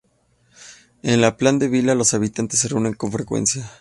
[1.03, 3.69] En la Pla de Vila los habitantes se reúnen con frecuencia.